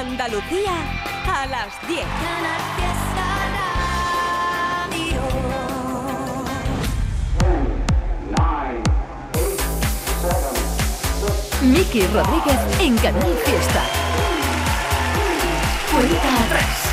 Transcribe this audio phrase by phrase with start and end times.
[0.00, 0.72] Andalucía
[1.26, 2.06] a las 10.
[11.64, 13.82] Miki Rodríguez en Canal Fiesta.
[15.92, 16.84] Cuenta atrás.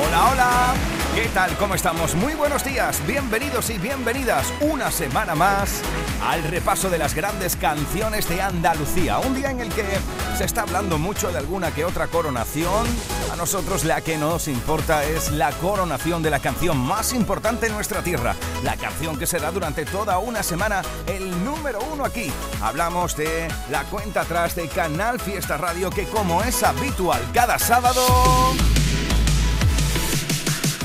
[0.00, 0.93] Hola, hola.
[1.14, 1.56] ¿Qué tal?
[1.58, 2.16] ¿Cómo estamos?
[2.16, 3.00] Muy buenos días.
[3.06, 5.80] Bienvenidos y bienvenidas una semana más
[6.20, 9.20] al repaso de las grandes canciones de Andalucía.
[9.20, 9.84] Un día en el que
[10.36, 12.84] se está hablando mucho de alguna que otra coronación.
[13.32, 17.74] A nosotros la que nos importa es la coronación de la canción más importante en
[17.74, 18.34] nuestra tierra.
[18.64, 22.32] La canción que será durante toda una semana el número uno aquí.
[22.60, 28.02] Hablamos de la cuenta atrás de Canal Fiesta Radio que como es habitual cada sábado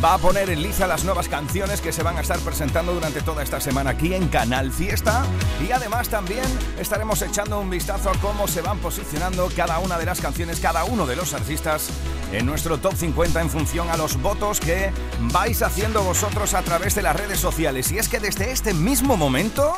[0.03, 3.21] va a poner en liza las nuevas canciones que se van a estar presentando durante
[3.21, 5.25] toda esta semana aquí en Canal Fiesta
[5.67, 6.45] y además también
[6.79, 10.85] estaremos echando un vistazo a cómo se van posicionando cada una de las canciones, cada
[10.85, 11.89] uno de los artistas
[12.31, 14.91] en nuestro top 50 en función a los votos que
[15.33, 17.91] vais haciendo vosotros a través de las redes sociales.
[17.91, 19.73] Y es que desde este mismo momento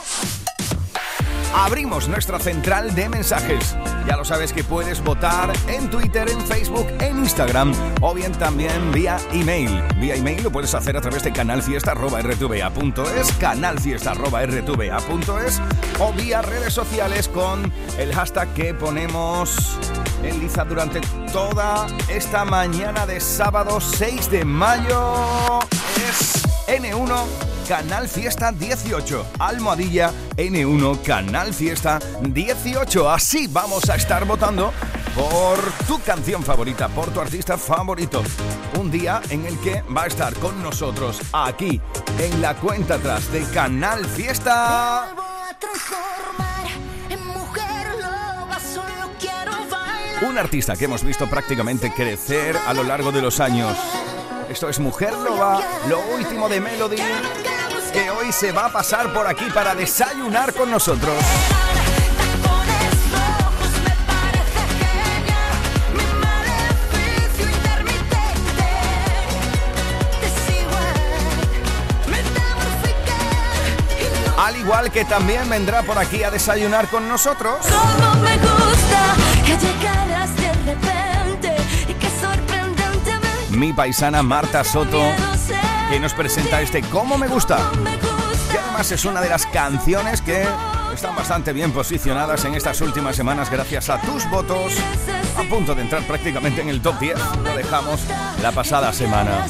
[1.54, 3.76] abrimos nuestra central de mensajes.
[4.08, 8.92] Ya lo sabes que puedes votar en Twitter, en Facebook, en Instagram o bien también
[8.92, 9.82] vía email.
[9.98, 15.62] Vía email lo puedes hacer a través de canalfiesta.rtva.es, canalfiesta.rtva.es
[16.00, 19.78] o vía redes sociales con el hashtag que ponemos
[20.24, 25.60] en liza durante toda esta mañana de sábado 6 de mayo.
[26.68, 27.26] N1
[27.68, 29.26] Canal Fiesta 18.
[29.40, 33.10] Almohadilla N1 Canal Fiesta 18.
[33.10, 34.74] Así vamos a estar votando
[35.16, 38.24] por tu canción favorita, por tu artista favorito.
[38.80, 41.82] Un día en el que va a estar con nosotros aquí
[42.20, 45.16] en la cuenta atrás de Canal Fiesta.
[50.22, 53.76] Un artista que hemos visto prácticamente crecer a lo largo de los años.
[54.52, 56.98] Esto es Mujer Loba, lo último de Melody,
[57.94, 61.16] que hoy se va a pasar por aquí para desayunar con nosotros.
[74.38, 77.66] Al igual que también vendrá por aquí a desayunar con nosotros.
[83.52, 85.02] Mi paisana Marta Soto,
[85.90, 87.58] que nos presenta este Cómo me gusta
[88.52, 90.46] Que además es una de las canciones que
[90.94, 94.74] están bastante bien posicionadas en estas últimas semanas gracias a tus votos.
[95.38, 97.18] A punto de entrar prácticamente en el top 10.
[97.44, 98.02] Lo dejamos
[98.42, 99.48] la pasada semana.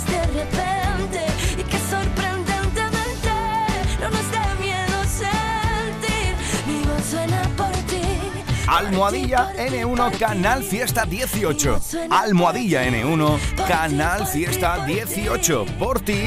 [8.72, 11.82] Almohadilla N1 Canal Fiesta 18.
[12.10, 15.66] Almohadilla N1 Canal Fiesta 18.
[15.78, 16.24] Por ti.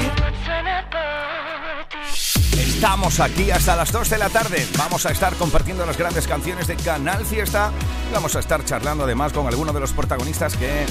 [2.55, 4.63] Estamos aquí hasta las 2 de la tarde.
[4.77, 7.71] Vamos a estar compartiendo las grandes canciones de Canal Fiesta.
[8.13, 10.85] Vamos a estar charlando además con algunos de los protagonistas que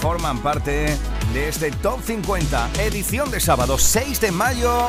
[0.00, 0.96] forman parte
[1.34, 4.88] de este Top 50, edición de sábado 6 de mayo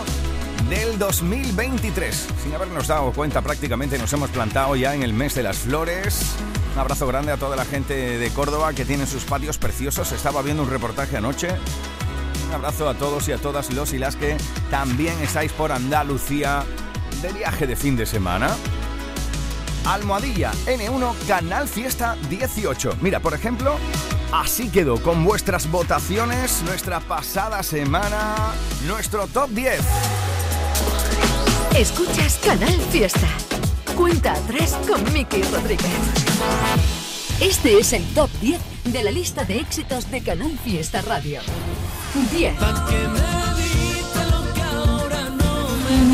[0.70, 2.28] del 2023.
[2.44, 6.36] Sin habernos dado cuenta prácticamente nos hemos plantado ya en el mes de las flores.
[6.74, 10.12] Un abrazo grande a toda la gente de Córdoba que tiene sus patios preciosos.
[10.12, 11.50] Estaba viendo un reportaje anoche
[12.52, 14.36] un abrazo a todos y a todas los y las que
[14.70, 16.66] también estáis por Andalucía
[17.22, 18.50] de viaje de fin de semana.
[19.86, 22.98] Almohadilla N1 Canal Fiesta 18.
[23.00, 23.78] Mira, por ejemplo,
[24.34, 28.36] así quedó con vuestras votaciones nuestra pasada semana,
[28.86, 29.80] nuestro top 10.
[31.76, 33.28] Escuchas Canal Fiesta.
[33.96, 35.90] Cuenta atrás con Miki Rodríguez.
[37.40, 41.40] Este es el top 10 de la lista de éxitos de Canal Fiesta Radio.
[42.32, 42.56] 10.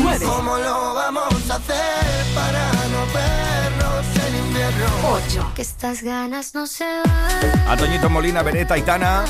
[0.02, 0.24] 9.
[0.24, 4.86] ¿Cómo lo vamos a hacer para no vernos en invierno?
[5.12, 5.52] 8.
[5.54, 9.24] que estas ganas no se van A Toñito Molina, Beretta, Aitana,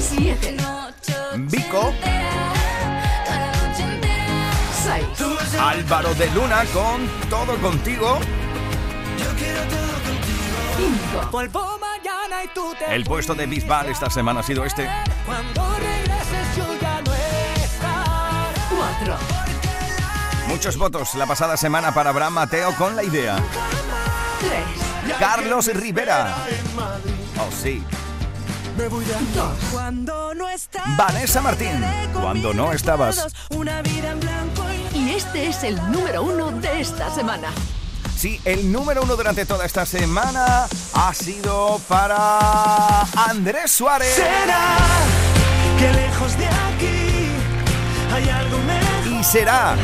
[0.00, 0.56] 7.
[1.36, 1.92] Vico,
[5.60, 8.18] Álvaro de Luna con Todo Contigo.
[10.76, 11.30] 5.
[11.30, 14.88] Vuelvo mañana y tú te El puesto de Bisbal esta semana ha sido este.
[15.24, 18.50] Cuando regreses yo ya no estaré
[19.04, 19.16] 4.
[20.48, 23.36] Muchos votos la pasada semana para Abraham Mateo con la idea.
[25.06, 25.18] 3.
[25.18, 26.36] Carlos Rivera.
[27.38, 27.82] Oh, sí.
[28.76, 29.04] Me voy.
[29.34, 29.58] 2.
[29.72, 31.82] Cuando no estás Vanessa Martín.
[32.12, 33.26] Cuando no estabas.
[33.50, 37.48] Una vida en blanco y Y este es el número 1 de esta semana.
[38.16, 44.14] Sí, el número uno durante toda esta semana ha sido para Andrés Suárez.
[44.14, 44.78] Será
[45.78, 47.28] que lejos de aquí
[48.14, 49.20] hay algo mejor.
[49.20, 49.76] Y será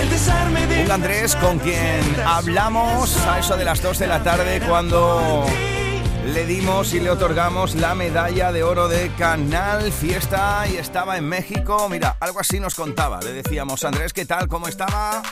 [0.00, 4.24] El desarme de un Andrés con quien hablamos a eso de las 2 de la
[4.24, 5.46] tarde cuando
[6.32, 11.28] le dimos y le otorgamos la medalla de oro de Canal Fiesta y estaba en
[11.28, 11.86] México.
[11.90, 13.20] Mira, algo así nos contaba.
[13.20, 14.48] Le decíamos, Andrés, ¿qué tal?
[14.48, 15.22] ¿Cómo estaba?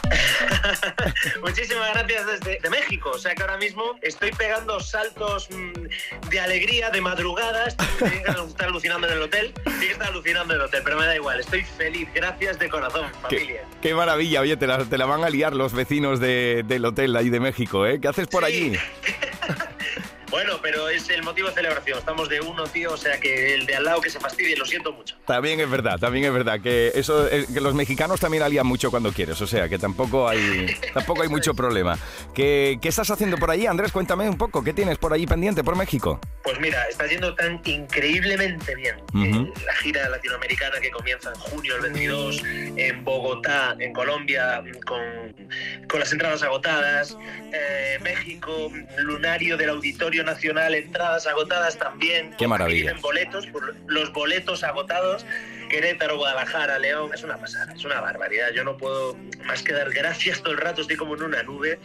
[1.42, 3.10] Muchísimas gracias desde de México.
[3.14, 7.00] O sea que ahora mismo estoy pegando saltos mm, de alegría, de
[8.00, 9.54] que estar alucinando en el hotel.
[9.80, 11.40] Sí que está alucinando en el hotel, pero me da igual.
[11.40, 12.08] Estoy feliz.
[12.14, 13.62] Gracias de corazón, Qué, familia.
[13.80, 17.16] qué maravilla, oye, te la, te la van a liar los vecinos de- del hotel
[17.16, 17.98] ahí de México, ¿eh?
[18.00, 18.52] ¿Qué haces por Sí.
[18.52, 18.78] allí?
[20.30, 21.98] Bueno, pero es el motivo de celebración.
[21.98, 22.92] Estamos de uno, tío.
[22.92, 25.16] O sea que el de al lado que se fastidie, lo siento mucho.
[25.26, 28.90] También es verdad, también es verdad que eso que los mexicanos también la lían mucho
[28.90, 31.98] cuando quieres, o sea que tampoco hay tampoco hay mucho problema.
[32.34, 33.92] ¿Qué, qué estás haciendo por allí, Andrés?
[33.92, 36.20] Cuéntame un poco, ¿qué tienes por allí pendiente por México?
[36.42, 41.76] Pues mira, está yendo tan increíblemente bien eh, la gira latinoamericana que comienza en junio
[41.76, 42.42] el 22
[42.76, 45.00] en Bogotá, en Colombia, con,
[45.88, 47.16] con las entradas agotadas,
[47.52, 52.34] eh, México, lunario del Auditorio Nacional, entradas agotadas también.
[52.38, 52.90] Qué maravilla.
[52.90, 53.49] Dicen boletos,
[53.87, 55.25] los boletos agotados.
[55.72, 58.50] Querétaro, Guadalajara, León, es una pasada, es una barbaridad.
[58.54, 59.16] Yo no puedo
[59.46, 61.80] más que dar gracias todo el rato, estoy como en una nube.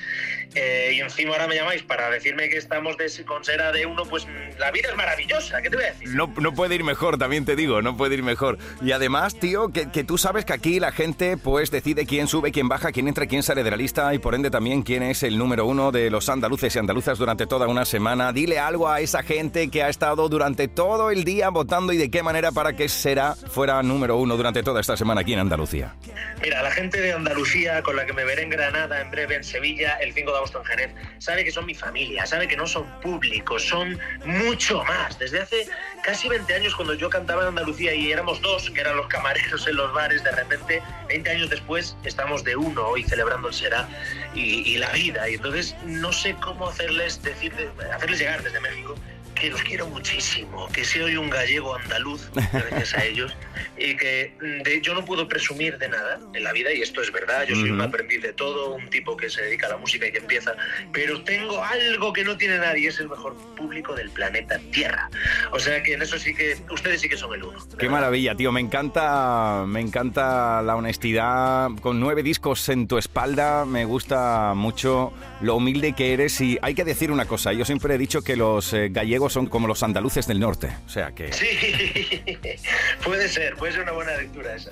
[0.55, 4.03] Eh, y encima ahora me llamáis para decirme que estamos de, con Sera de uno,
[4.03, 6.09] pues mm, la vida es maravillosa, ¿qué te voy a decir?
[6.09, 8.57] No, no puede ir mejor, también te digo, no puede ir mejor.
[8.81, 12.51] Y además, tío, que, que tú sabes que aquí la gente pues decide quién sube,
[12.51, 15.23] quién baja, quién entra, quién sale de la lista y por ende también quién es
[15.23, 18.33] el número uno de los andaluces y andaluzas durante toda una semana.
[18.33, 22.11] Dile algo a esa gente que ha estado durante todo el día votando y de
[22.11, 25.95] qué manera para que será fuera número uno durante toda esta semana aquí en Andalucía.
[26.41, 29.43] Mira, la gente de Andalucía, con la que me veré en Granada, en breve en
[29.43, 32.67] Sevilla, el 5 de agosto en Jerez, sabe que son mi familia, sabe que no
[32.67, 35.17] son públicos, son mucho más.
[35.19, 35.67] Desde hace
[36.03, 39.67] casi 20 años, cuando yo cantaba en Andalucía y éramos dos, que eran los camareros
[39.67, 43.87] en los bares, de repente, 20 años después, estamos de uno hoy celebrando el Será
[44.33, 45.29] y, y la vida.
[45.29, 47.53] Y entonces no sé cómo hacerles, decir,
[47.93, 48.95] hacerles llegar desde México
[49.39, 53.35] que los quiero muchísimo, que soy un gallego andaluz, gracias a ellos,
[53.77, 57.01] y que mm, de, yo no puedo presumir de nada en la vida, y esto
[57.01, 59.77] es verdad, yo soy un aprendiz de todo, un tipo que se dedica a la
[59.77, 60.55] música y que empieza,
[60.91, 65.09] pero tengo algo que no tiene nadie, es el mejor público del planeta Tierra.
[65.51, 67.59] O sea que en eso sí que, ustedes sí que son el uno.
[67.59, 67.91] de Qué verdad.
[67.91, 68.51] maravilla, tío.
[68.51, 71.69] Me encanta, me encanta la honestidad.
[71.81, 76.39] Con nueve discos en tu espalda, me gusta mucho lo humilde que eres.
[76.41, 77.53] Y hay que decir una cosa.
[77.53, 78.89] Yo siempre he dicho que los eh,
[79.29, 80.69] son como los andaluces del norte.
[80.85, 81.45] O sea que Sí,
[83.03, 84.71] puede ser, puede ser una buena lectura esa.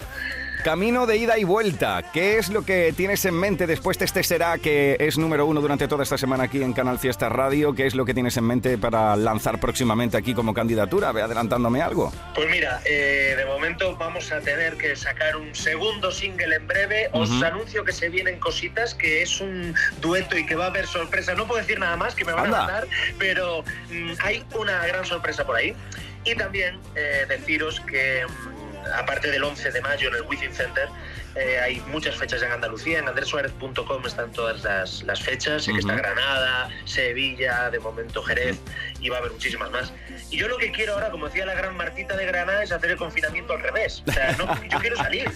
[0.65, 2.01] Camino de ida y vuelta.
[2.11, 5.61] ¿Qué es lo que tienes en mente después de este será que es número uno
[5.61, 7.75] durante toda esta semana aquí en Canal Fiesta Radio?
[7.75, 11.11] ¿Qué es lo que tienes en mente para lanzar próximamente aquí como candidatura?
[11.11, 12.11] Ve adelantándome algo.
[12.33, 17.09] Pues mira, eh, de momento vamos a tener que sacar un segundo single en breve.
[17.11, 20.87] Os anuncio que se vienen cositas, que es un dueto y que va a haber
[20.87, 21.35] sorpresa.
[21.35, 22.57] No puedo decir nada más, que me van Anda.
[22.57, 22.87] a matar,
[23.19, 23.61] pero
[23.91, 25.75] mm, hay una gran sorpresa por ahí.
[26.23, 30.87] Y también eh, deciros que, mm, aparte del 11 de mayo en el Within Center,
[31.35, 32.99] eh, hay muchas fechas en Andalucía.
[32.99, 35.63] En andresuarez.com están todas las, las fechas.
[35.63, 35.95] Sé que está.
[35.95, 38.57] Granada, Sevilla, de momento Jerez,
[38.99, 39.91] y va a haber muchísimas más.
[40.29, 42.91] Y yo lo que quiero ahora, como decía la gran Martita de Granada, es hacer
[42.91, 44.03] el confinamiento al revés.
[44.07, 45.29] O sea, no, yo quiero salir.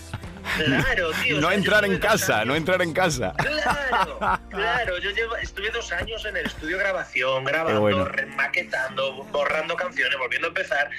[0.58, 1.38] Claro, tío.
[1.38, 3.34] o No sea, entrar en casa, años- no entrar en casa.
[3.38, 4.98] Claro, claro.
[5.00, 8.08] Yo llevo, estuve dos años en el estudio grabación, grabando, bueno.
[9.32, 10.90] borrando canciones, volviendo a empezar,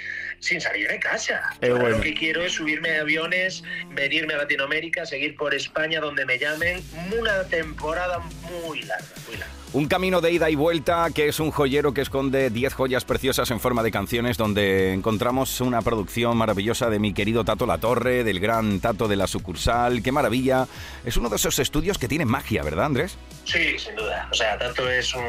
[0.41, 1.41] sin salir de casa.
[1.63, 1.97] Ahora bueno.
[1.99, 6.39] Lo que quiero es subirme a aviones, venirme a Latinoamérica, seguir por España donde me
[6.39, 6.83] llamen.
[7.19, 9.55] Una temporada muy larga, muy larga.
[9.73, 13.53] Un camino de ida y vuelta que es un joyero que esconde 10 joyas preciosas
[13.53, 18.25] en forma de canciones donde encontramos una producción maravillosa de mi querido Tato La Torre,
[18.25, 20.03] del gran Tato de la sucursal.
[20.03, 20.67] ¡Qué maravilla!
[21.05, 23.17] Es uno de esos estudios que tiene magia, ¿verdad, Andrés?
[23.45, 24.29] Sí, sin duda.
[24.33, 25.23] O sea, Tato es un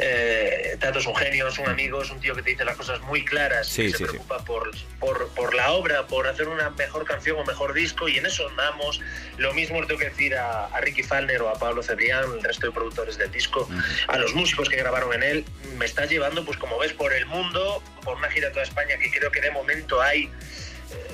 [0.00, 2.76] eh, Tato es un genio, es un amigo, es un tío que te dice las
[2.76, 4.18] cosas muy claras, Sí, y sí, se sí.
[4.22, 8.18] Preocupa por, por, por la obra, por hacer una mejor canción o mejor disco, y
[8.18, 9.00] en eso andamos.
[9.38, 12.66] Lo mismo tengo que decir a, a Ricky Falner o a Pablo Cebrián, el resto
[12.66, 13.68] de productores del disco,
[14.08, 15.44] a los músicos que grabaron en él.
[15.78, 18.96] Me está llevando, pues como ves, por el mundo, por una gira a toda España
[18.98, 20.30] que creo que de momento hay.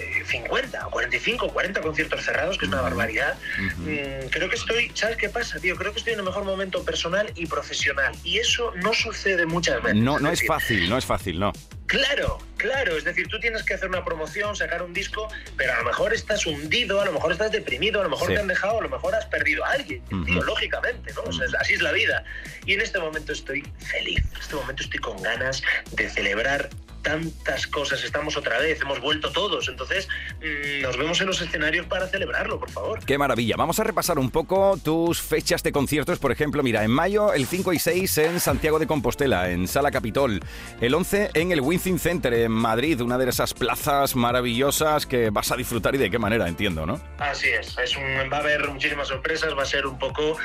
[0.00, 3.38] eh, 50 o 45 o 40 conciertos cerrados, que es una barbaridad.
[3.78, 5.74] Mm, creo que estoy, ¿sabes qué pasa, tío?
[5.76, 8.12] Creo que estoy en el mejor momento personal y profesional.
[8.24, 10.02] Y eso no sucede muchas veces.
[10.02, 11.52] No, no es decir, fácil, no es fácil, no.
[11.88, 15.26] Claro, claro, es decir, tú tienes que hacer una promoción, sacar un disco,
[15.56, 18.34] pero a lo mejor estás hundido, a lo mejor estás deprimido, a lo mejor Sí.
[18.34, 21.22] te han dejado, a lo mejor has perdido a alguien, tío, lógicamente, ¿no?
[21.22, 22.24] O sea, así es la vida.
[22.66, 26.68] Y en este momento estoy feliz, en este momento estoy con ganas de celebrar
[27.00, 30.08] tantas cosas, estamos otra vez, hemos vuelto todos, entonces
[30.42, 32.98] mm, nos vemos en los escenarios para celebrarlo, por favor.
[33.04, 33.54] Qué maravilla.
[33.56, 36.18] Vamos a repasar un poco tus fechas de conciertos.
[36.18, 39.90] Por ejemplo, mira, en mayo el 5 y 6 en Santiago de Compostela, en Sala
[39.92, 40.40] Capitol.
[40.80, 45.52] El 11 en el Wincing Center en Madrid, una de esas plazas maravillosas que vas
[45.52, 47.00] a disfrutar y de qué manera, entiendo, ¿no?
[47.18, 50.36] Así es, es un- va a haber muchísimas sorpresas, va a ser un poco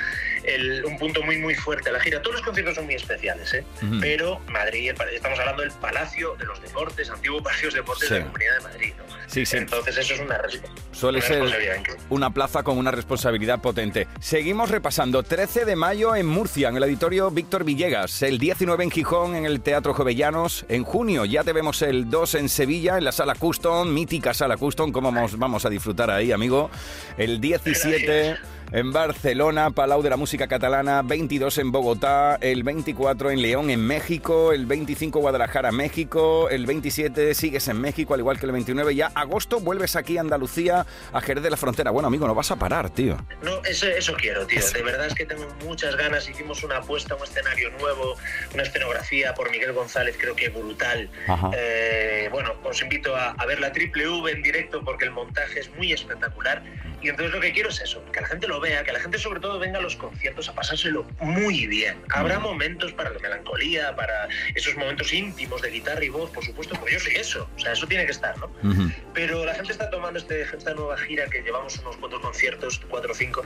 [0.43, 2.21] el- un punto muy muy fuerte a la gira.
[2.21, 3.63] Todos los conciertos son muy especiales, ¿eh?
[3.81, 4.00] Ujú.
[4.01, 8.13] pero Madrid, estamos hablando del Palacio de los Deportes, antiguo Palacio de Deportes Sí.
[8.13, 8.93] de la Comunidad de Madrid.
[8.97, 9.03] ¿no?
[9.27, 9.57] Sí, sí.
[9.57, 10.39] Entonces eso es una,
[10.91, 12.05] Suele una ser responsabilidad increíble.
[12.09, 14.07] una plaza con una responsabilidad potente.
[14.19, 15.23] Seguimos repasando.
[15.23, 18.21] 13 de mayo en Murcia, en el auditorio Víctor Villegas.
[18.21, 20.65] El 19 en Gijón, en el Teatro Jovellanos.
[20.69, 24.57] En junio ya te vemos el 2 en Sevilla, en la Sala Custom, mítica Sala
[24.57, 24.91] Custom.
[24.91, 26.69] ¿Cómo vamos, vamos a disfrutar ahí, amigo?
[27.17, 28.38] El 17
[28.73, 31.03] en Barcelona, Palau de la Música Catalana.
[31.03, 32.39] 22 en Bogotá.
[32.41, 34.51] El 24 en León, en México.
[34.51, 36.49] El 25 Guadalajara, México.
[36.49, 38.95] El 27 sigues en México, al igual que el 29.
[38.95, 41.91] Ya agosto vuelves aquí a Andalucía, a Jerez de la Frontera.
[41.91, 43.15] Bueno, amigo, no vas a parar, tío.
[43.43, 44.59] No, eso, eso quiero, tío.
[44.73, 46.27] De verdad es que tengo muchas ganas.
[46.27, 48.15] Hicimos una apuesta, un escenario nuevo,
[48.55, 51.11] una escenografía por Miguel González, creo que brutal.
[51.55, 55.59] Eh, bueno, os invito a, a ver la Triple V en directo porque el montaje
[55.59, 56.63] es muy espectacular.
[57.03, 59.19] Y entonces lo que quiero es eso, que la gente lo vea, que la gente
[59.19, 62.01] sobre todo venga a los conciertos a pasárselo muy bien.
[62.10, 66.75] Habrá momentos para la melancolía, para esos momentos íntimos de guitarra y voz, por supuesto,
[66.75, 67.50] porque yo soy eso.
[67.63, 68.48] Sea, eso tiene que estar, ¿no?
[68.70, 68.91] Ujú.
[69.13, 73.12] pero la gente está tomando este, esta nueva gira que llevamos unos cuatro conciertos, cuatro
[73.12, 73.43] o cinco,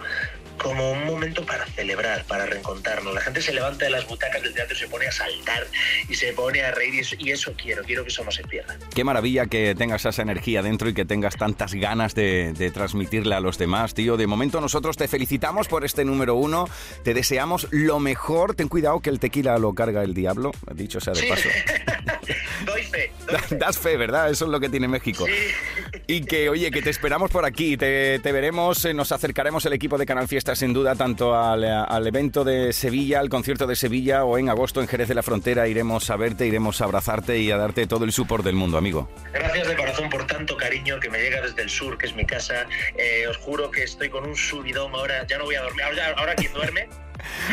[0.57, 3.13] como un momento para celebrar, para reencontrarnos.
[3.13, 5.67] La gente se levanta de las butacas del teatro y se pone a saltar
[6.09, 8.43] y se pone a reír y eso, y eso quiero, quiero que eso no se
[8.43, 8.77] pierda.
[8.95, 13.37] Qué maravilla que tengas esa energía dentro y que tengas tantas ganas de, de transmitirla
[13.37, 14.17] a los demás, tío.
[14.17, 16.67] De momento nosotros te felicitamos por este número uno,
[17.03, 18.55] te deseamos lo mejor.
[18.55, 21.27] Ten cuidado que el tequila lo carga el diablo, dicho sea de Sí.
[21.27, 21.49] paso.
[22.65, 23.55] doy fe, doy fe.
[23.57, 24.06] Das fe, ¿verdad?
[24.29, 25.25] Eso es lo que tiene México.
[25.25, 26.01] Sí.
[26.07, 29.73] Y que, oye, que te esperamos por aquí, te, te veremos, eh, nos acercaremos el
[29.73, 33.75] equipo de Canal Fiesta sin duda tanto al, al evento de Sevilla, al concierto de
[33.75, 35.67] Sevilla o en agosto en Jerez de la Frontera.
[35.67, 39.09] Iremos a verte, iremos a abrazarte y a darte todo el support del mundo, amigo.
[39.33, 42.25] Gracias de corazón por tanto cariño que me llega desde el sur, que es mi
[42.25, 42.67] casa.
[42.97, 45.83] Eh, os juro que estoy con un subidón ahora, ya no voy a dormir.
[45.83, 46.87] Ahora, ahora ¿quién duerme?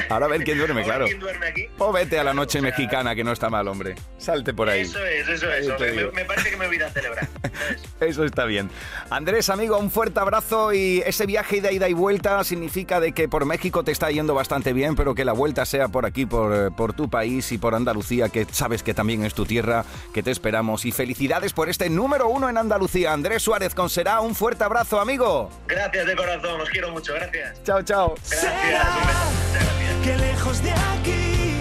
[0.08, 1.06] Ahora a ver quién duerme, claro.
[1.06, 1.68] ¿Quién duerme aquí?
[1.78, 3.94] O vete a la noche O sea, mexicana, que no está mal, hombre.
[4.18, 4.82] Salte por ahí.
[4.82, 6.12] Eso es, eso es.
[6.12, 7.28] Me, parece que me voy a celebrar.
[8.00, 8.70] Eso está bien.
[9.10, 13.28] Andrés, amigo, un fuerte abrazo y ese viaje de ida y vuelta significa de que
[13.28, 16.74] por México te está yendo bastante bien, pero que la vuelta sea por aquí, por,
[16.74, 20.30] por tu país y por Andalucía, que sabes que también es tu tierra, que te
[20.30, 20.84] esperamos.
[20.84, 23.12] Y felicidades por este número uno en Andalucía.
[23.12, 25.50] Andrés Suárez con Será, un fuerte abrazo, amigo.
[25.66, 27.62] Gracias de corazón, os quiero mucho, gracias.
[27.62, 28.14] Chao, chao.
[28.30, 29.53] Gracias,
[30.02, 31.54] que lejos de aquí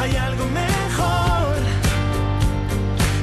[0.00, 1.56] hay algo mejor.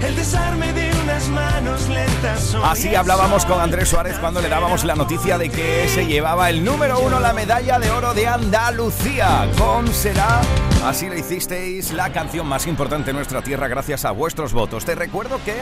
[0.02, 2.56] El desarme de unas manos lentas.
[2.64, 6.64] Así hablábamos con Andrés Suárez cuando le dábamos la noticia de que se llevaba el
[6.64, 9.48] número uno, la medalla de oro de Andalucía.
[9.58, 10.42] Con Será,
[10.86, 14.84] así lo hicisteis, la canción más importante en nuestra tierra gracias a vuestros votos.
[14.84, 15.56] Te recuerdo que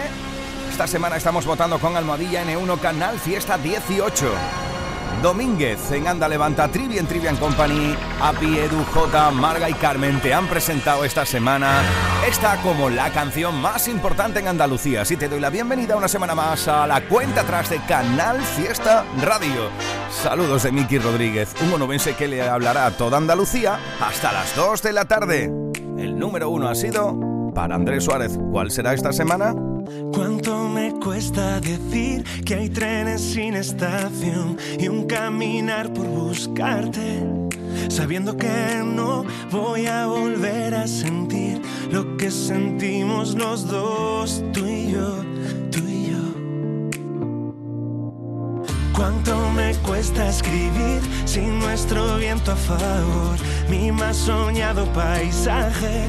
[0.72, 4.71] esta semana estamos votando con Almohadilla N1 Canal Fiesta 18.
[5.22, 10.48] Domínguez en Anda Levanta, Trivian Trivian Company, Api, Edu, J, Marga y Carmen te han
[10.48, 11.84] presentado esta semana
[12.28, 15.01] esta como la canción más importante en Andalucía.
[15.01, 19.06] Así te doy la bienvenida una semana más a la cuenta atrás de Canal Fiesta
[19.22, 19.70] Radio.
[20.10, 24.82] Saludos de Miki Rodríguez, un monumense que le hablará a toda Andalucía hasta las 2
[24.82, 25.51] de la tarde.
[25.98, 28.40] El número uno ha sido para Andrés Suárez.
[28.51, 29.54] ¿Cuál será esta semana?
[30.13, 37.24] ¿Cuánto me cuesta decir que hay trenes sin estación y un caminar por buscarte?
[37.90, 44.92] Sabiendo que no voy a volver a sentir lo que sentimos los dos, tú y
[44.92, 45.24] yo,
[45.72, 46.18] tú y yo.
[48.94, 53.38] ¿Cuánto me cuesta escribir sin nuestro viento a favor?
[53.70, 56.08] Mi más soñado paisaje.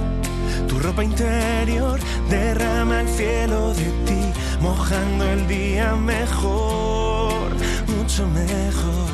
[0.69, 4.32] Tu ropa interior derrama el cielo de ti,
[4.63, 7.51] mojando el día mejor,
[7.89, 9.11] mucho mejor.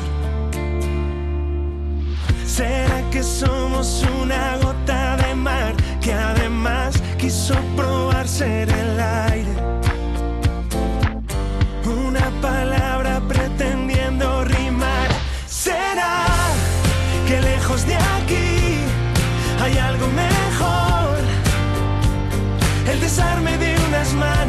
[2.45, 9.55] ¿Será que somos una gota de mar que además quiso probar ser el aire?
[12.05, 15.09] Una palabra pretendiendo rimar.
[15.47, 16.27] ¿Será
[17.27, 18.51] que lejos de aquí
[19.63, 21.17] hay algo mejor?
[22.91, 23.78] El desarme de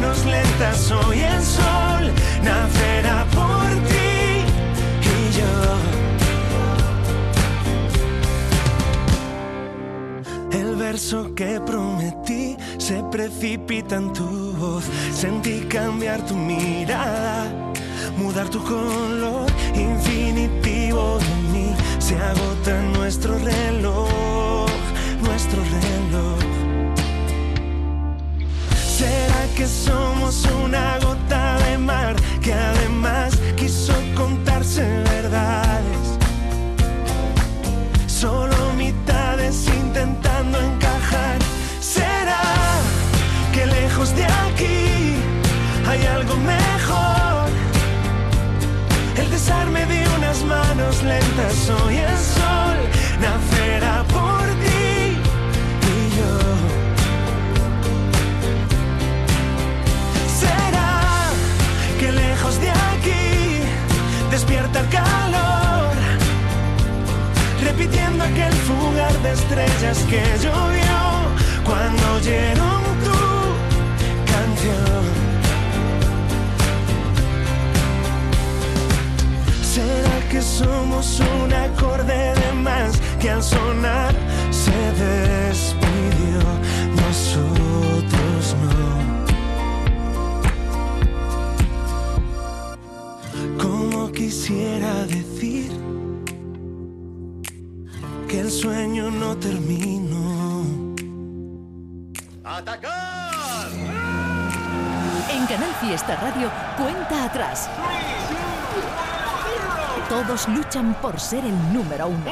[0.01, 2.11] manos lentas hoy el sol
[2.43, 4.43] nacerá por ti
[5.03, 5.53] y yo.
[10.59, 17.45] El verso que prometí se precipita en tu voz, sentí cambiar tu mirada,
[18.17, 24.69] mudar tu color infinitivo de mí, se agota nuestro reloj,
[25.21, 26.00] nuestro reloj.
[29.55, 34.83] Que somos una gota de mar que además quiso contarse
[35.15, 36.17] verdades?
[38.07, 41.37] Solo mitades intentando encajar.
[41.79, 42.41] ¿Será
[43.53, 45.15] que lejos de aquí
[45.89, 47.49] hay algo mejor?
[49.17, 52.77] El desarme de unas manos lentas, hoy el sol
[53.19, 54.30] nacerá por
[64.41, 65.93] despierta el calor?
[67.63, 70.99] Repitiendo aquel fugar de estrellas que llovió
[71.63, 73.21] cuando oyeron tu
[74.33, 75.03] canción.
[79.61, 84.13] ¿Será que somos un acorde de más que al sonar
[84.49, 84.71] se
[85.03, 85.80] despidió?
[94.31, 95.69] Quisiera decir
[98.29, 100.63] que el sueño no terminó.
[105.29, 107.69] En Canal Fiesta Radio, cuenta atrás.
[110.07, 112.31] Todos luchan por ser el número uno.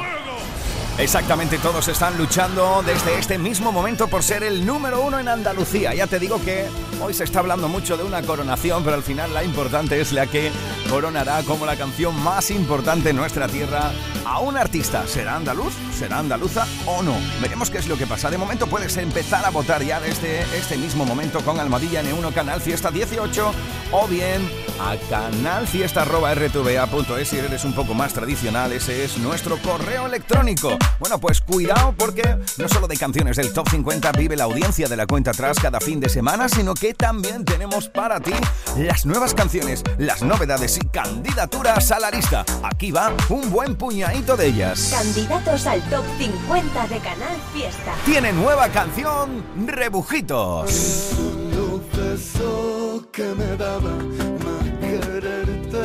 [0.99, 5.93] Exactamente, todos están luchando desde este mismo momento por ser el número uno en Andalucía.
[5.93, 6.65] Ya te digo que
[7.01, 10.27] hoy se está hablando mucho de una coronación, pero al final la importante es la
[10.27, 10.49] que
[10.89, 13.91] coronará como la canción más importante en nuestra tierra
[14.25, 15.07] a un artista.
[15.07, 15.73] ¿Será andaluz?
[15.97, 17.15] ¿Será andaluza o no?
[17.41, 18.29] Veremos qué es lo que pasa.
[18.29, 22.61] De momento puedes empezar a votar ya desde este mismo momento con Almohadilla N1 Canal
[22.61, 23.51] Fiesta 18
[23.91, 24.47] o bien
[24.79, 28.71] a canalfiesta.rtva.es si eres un poco más tradicional.
[28.71, 30.77] Ese es nuestro correo electrónico.
[30.99, 34.95] Bueno, pues cuidado porque no solo de canciones del Top 50 vive la audiencia de
[34.95, 38.33] la cuenta atrás cada fin de semana, sino que también tenemos para ti
[38.77, 42.45] las nuevas canciones, las novedades y candidaturas a la lista.
[42.63, 44.93] Aquí va un buen puñadito de ellas.
[44.95, 47.93] Candidatos al top 50 de Canal Fiesta.
[48.05, 51.11] Tiene nueva canción, Rebujitos.
[51.55, 55.83] Los besos que me daba más quererte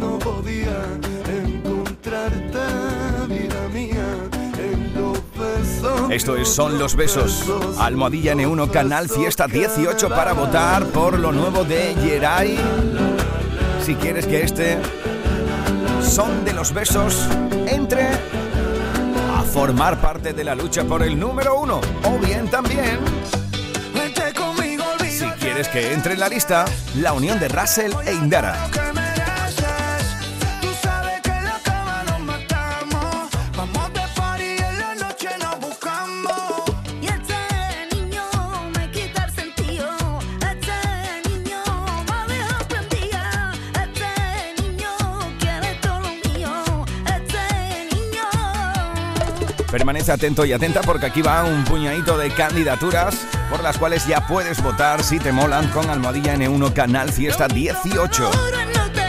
[0.00, 0.76] no podía
[1.26, 2.84] encontrarte.
[6.10, 7.44] Esto es Son los Besos.
[7.78, 13.13] Almohadilla N1 Canal Fiesta 18 para votar por lo nuevo de Yeray.
[13.84, 14.78] Si quieres que este
[16.02, 17.28] Son de los Besos
[17.66, 18.08] entre
[19.36, 21.82] a formar parte de la lucha por el número uno.
[22.04, 22.98] O bien también,
[25.06, 26.64] si quieres que entre en la lista,
[26.96, 28.56] la unión de Russell e Indara.
[49.74, 54.24] Permanece atento y atenta porque aquí va un puñadito de candidaturas por las cuales ya
[54.24, 58.30] puedes votar si te molan con Almohadilla N1 Canal Fiesta 18.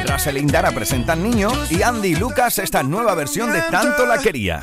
[0.08, 4.60] Russell e Indara presentan Niño y Andy Lucas esta nueva versión de Tanto la quería.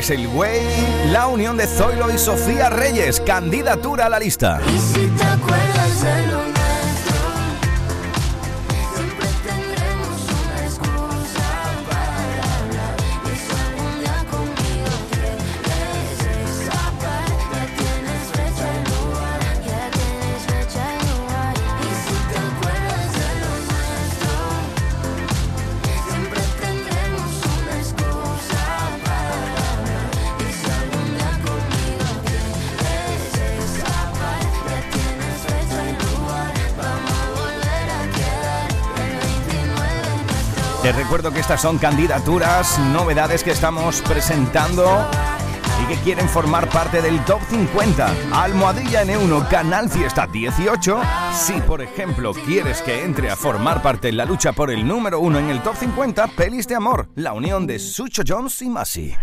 [0.00, 4.58] Es el Way, la unión de Zoilo y Sofía Reyes, candidatura a la lista.
[41.50, 44.86] Estas son candidaturas, novedades que estamos presentando
[45.82, 48.14] y que quieren formar parte del Top 50.
[48.32, 51.00] Almohadilla N1 Canal Fiesta 18.
[51.34, 55.18] Si, por ejemplo, quieres que entre a formar parte en la lucha por el número
[55.18, 59.16] uno en el Top 50, Pelis de Amor, la unión de Sucho Jones y Masi.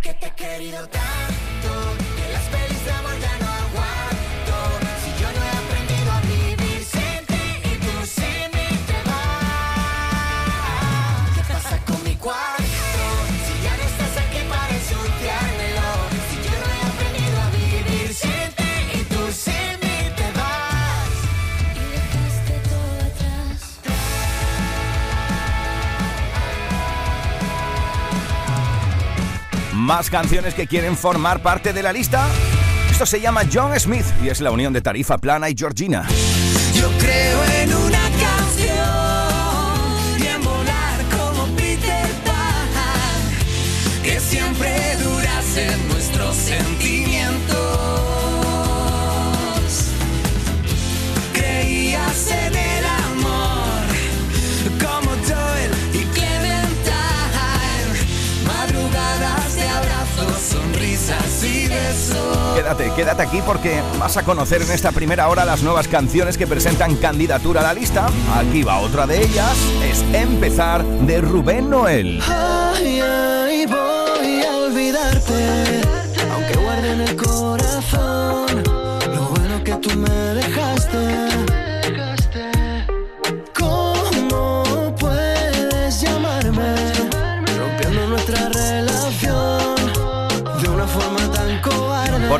[29.87, 32.27] Más canciones que quieren formar parte de la lista.
[32.91, 36.05] Esto se llama John Smith y es la unión de Tarifa Plana y Georgina.
[36.73, 37.86] Yo creo en una
[62.55, 66.47] Quédate, quédate aquí porque vas a conocer en esta primera hora las nuevas canciones que
[66.47, 68.07] presentan candidatura a la lista.
[68.35, 72.21] Aquí va otra de ellas, es Empezar de Rubén Noel.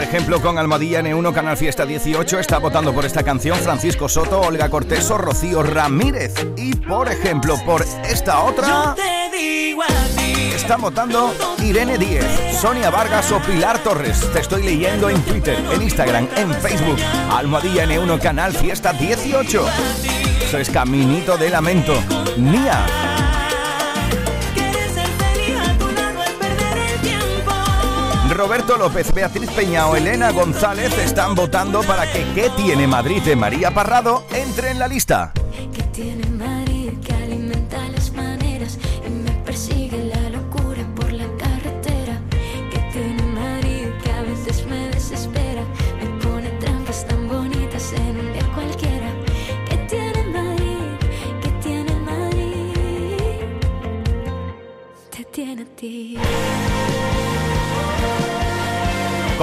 [0.08, 4.70] Ejemplo, con Almadilla N1 Canal Fiesta 18 está votando por esta canción Francisco Soto, Olga
[4.70, 6.34] Cortés o Rocío Ramírez.
[6.56, 8.96] Y por ejemplo, por esta otra
[10.56, 12.26] está votando Irene Díez,
[12.60, 14.20] Sonia Vargas o Pilar Torres.
[14.32, 16.98] Te estoy leyendo en Twitter, en Instagram, en Facebook.
[17.32, 19.66] Almohadilla N1 Canal Fiesta 18.
[20.42, 21.94] Eso es Caminito de Lamento.
[22.38, 23.27] Nia.
[28.38, 33.36] Roberto López, Beatriz Peña o Elena González están votando para que ¿Qué tiene Madrid de
[33.36, 35.34] María Parrado entre en la lista?
[35.74, 38.07] que tiene Madrid alimenta las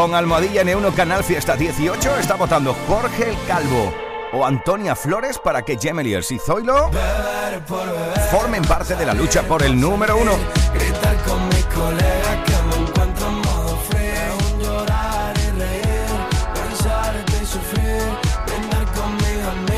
[0.05, 3.91] Con Almohadilla N1 Canal Fiesta 18 está votando Jorge el Calvo
[4.35, 6.91] o Antonia Flores para que Gemeliers y Zoilo
[8.31, 10.33] formen parte de la lucha por el número uno.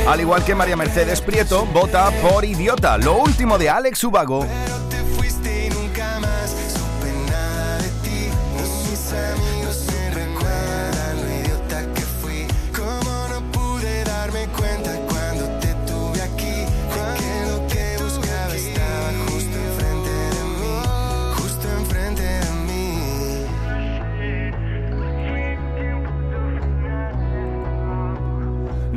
[0.09, 4.45] Al igual que María Mercedes Prieto, vota por Idiota, lo último de Alex Ubago.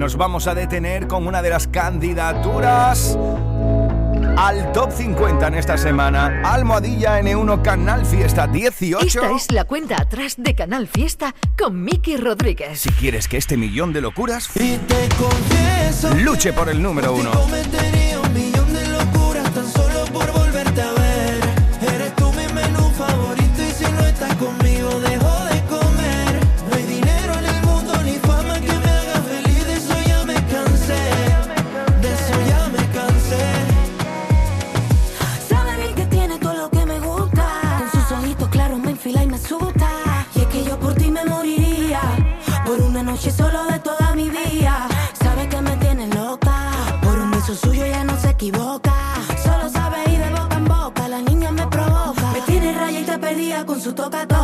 [0.09, 3.15] Nos vamos a detener con una de las candidaturas
[4.37, 6.41] al top 50 en esta semana.
[6.43, 9.05] Almohadilla N1 Canal Fiesta 18.
[9.05, 12.79] Esta es la cuenta atrás de Canal Fiesta con Miki Rodríguez.
[12.79, 17.29] Si quieres que este millón de locuras Y te confieso luche por el número uno.
[17.29, 20.38] cometería un millón de locuras tan solo por
[53.99, 54.38] tocador.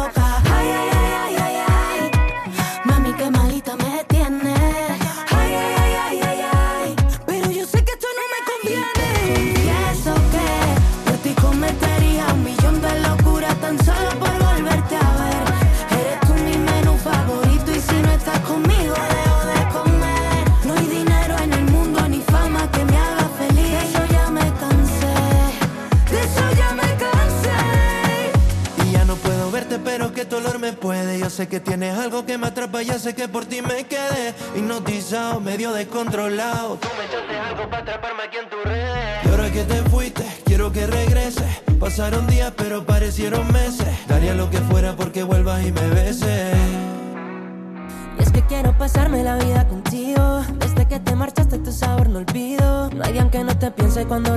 [31.85, 36.77] Tienes algo que me atrapa, ya sé que por ti me quedé hipnotizado, medio descontrolado.
[36.77, 39.25] Tú me echaste algo para atraparme aquí en tus redes.
[39.25, 41.61] Y ahora que te fuiste, quiero que regreses.
[41.79, 43.87] Pasaron días, pero parecieron meses.
[44.07, 46.57] Daría lo que fuera porque vuelvas y me beses.
[48.17, 50.43] Y es que quiero pasarme la vida contigo.
[50.57, 52.89] Desde que te marchaste, tu sabor no olvido.
[52.89, 54.35] No hay día en que no te piense cuando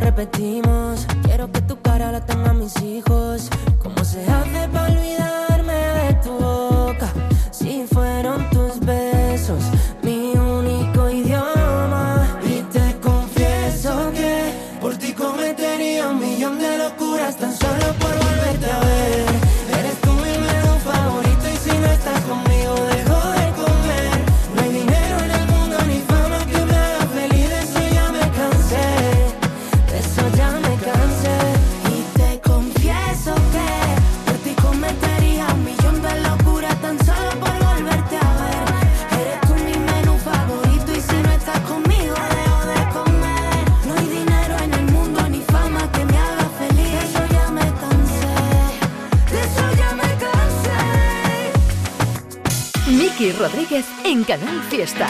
[53.39, 55.09] Rodríguez en Canal Fiesta.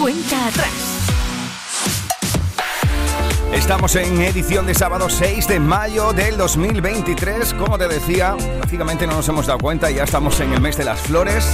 [0.00, 0.70] Cuenta atrás.
[3.52, 7.54] Estamos en edición de sábado 6 de mayo del 2023.
[7.54, 10.84] Como te decía, prácticamente no nos hemos dado cuenta, ya estamos en el mes de
[10.84, 11.50] las flores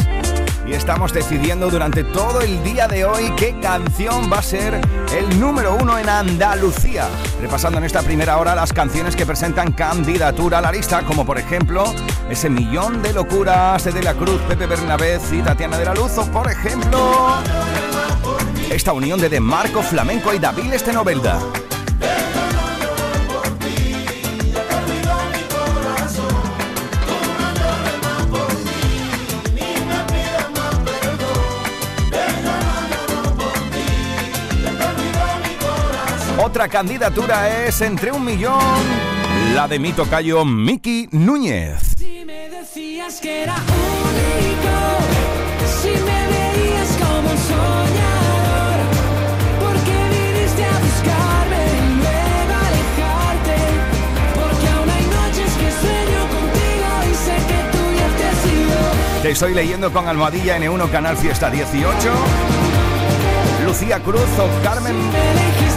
[0.67, 4.81] y estamos decidiendo durante todo el día de hoy qué canción va a ser
[5.17, 7.09] el número uno en Andalucía.
[7.41, 11.39] Repasando en esta primera hora las canciones que presentan candidatura a la lista, como por
[11.39, 11.85] ejemplo
[12.29, 16.17] ese millón de locuras de De la Cruz, Pepe Bernabé y Tatiana de la Luz,
[16.19, 17.39] o por ejemplo
[18.71, 21.41] esta unión de De Marco Flamenco y David Estenovelda.
[36.51, 38.59] Otra candidatura es entre un millón,
[39.55, 41.95] la de mi tocayo Miki Núñez.
[41.97, 44.75] Si me decías que era único,
[45.81, 47.31] si me veías como.
[59.23, 62.70] Te estoy leyendo con Almohadilla N1 Canal Fiesta 18.
[63.71, 64.97] Lucía Cruz o Carmen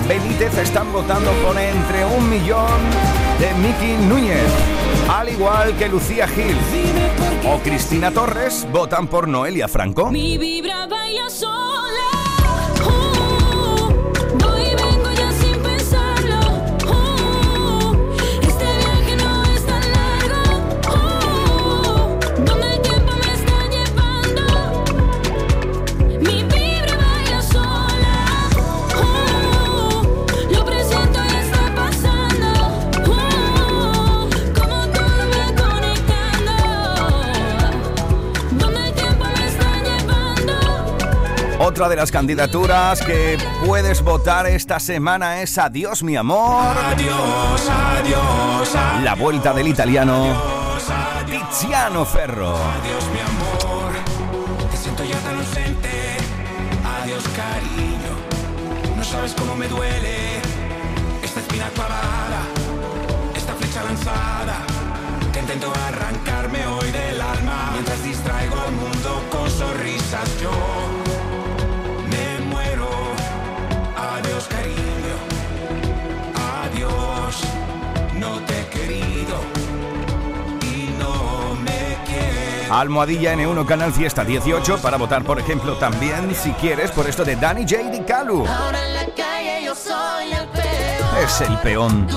[0.08, 2.82] Benítez están votando por entre un millón
[3.40, 4.50] de Miki Núñez.
[5.08, 6.58] Al igual que Lucía Gil
[7.48, 10.10] o Cristina Torres votan por Noelia Franco.
[10.10, 12.23] Mi vibra baila sola.
[41.74, 46.78] Otra de las candidaturas que puedes votar esta semana es Adiós mi amor.
[46.78, 49.04] Adiós, adiós, adiós.
[49.04, 50.40] La vuelta del italiano
[51.26, 52.56] Tiziano Ferro.
[52.56, 53.92] Adiós, mi amor.
[54.70, 55.90] Te siento ya tan ausente.
[57.02, 58.96] Adiós, cariño.
[58.96, 60.42] No sabes cómo me duele
[61.24, 62.42] esta espina clavada,
[63.36, 64.58] esta flecha lanzada.
[65.34, 67.13] Que intento arrancarme hoy del
[82.74, 87.36] Almohadilla N1 Canal Fiesta 18 para votar, por ejemplo, también si quieres por esto de
[87.36, 88.04] Danny J.
[88.04, 88.48] Calu.
[88.48, 91.24] Ahora en la calle yo soy el peor.
[91.24, 92.08] Es el peón.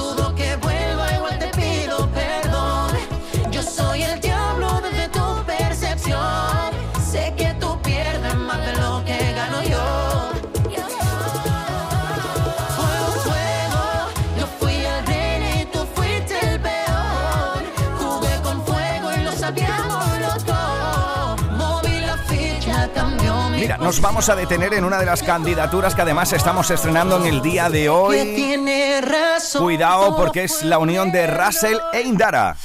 [23.87, 27.40] Nos vamos a detener en una de las candidaturas que además estamos estrenando en el
[27.40, 28.35] día de hoy.
[28.35, 29.62] tiene razón.
[29.62, 32.57] Cuidado porque es la unión de Russell e Indara.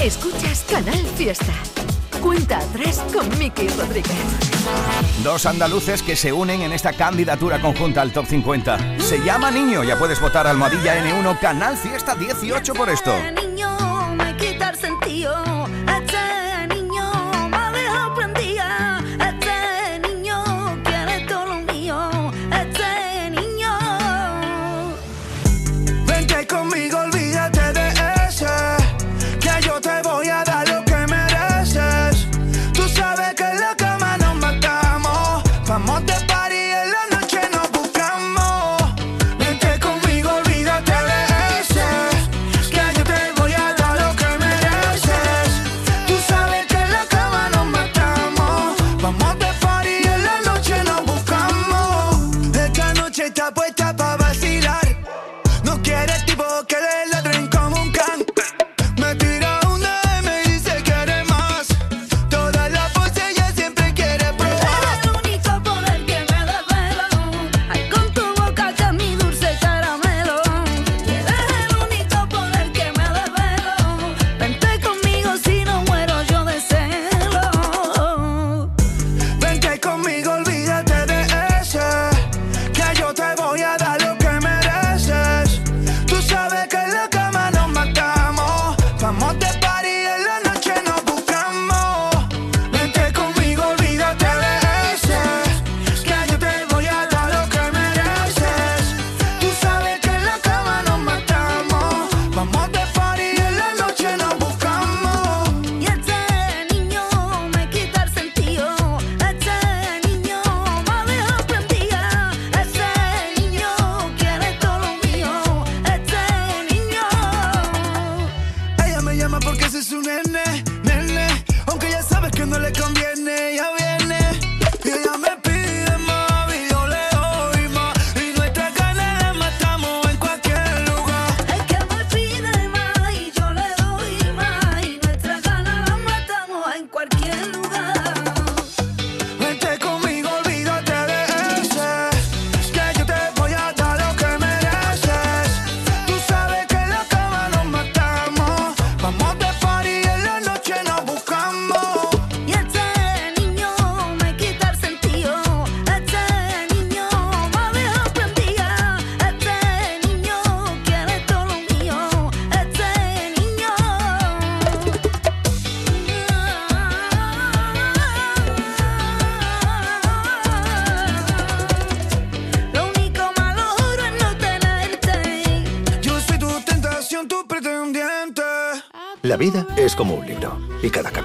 [0.00, 1.52] Escuchas Canal Fiesta.
[2.22, 4.14] Cuenta atrás con Miki Rodríguez.
[5.24, 9.00] Dos andaluces que se unen en esta candidatura conjunta al Top 50.
[9.00, 13.12] Se llama Niño, ya puedes votar Almohadilla N1 Canal Fiesta 18 por esto.
[13.34, 15.47] Niño me quita el sentido.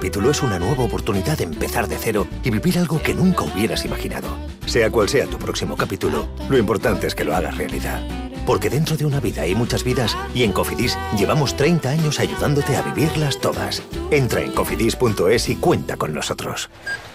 [0.04, 3.86] Capítulo es una nueva oportunidad de empezar de cero y vivir algo que nunca hubieras
[3.86, 4.28] imaginado.
[4.66, 8.06] Sea cual sea tu próximo capítulo, lo importante es que lo hagas realidad.
[8.46, 12.76] Porque dentro de una vida hay muchas vidas y en Cofidis llevamos 30 años ayudándote
[12.76, 13.82] a vivirlas todas.
[14.12, 16.70] Entra en cofidis.es y cuenta con nosotros.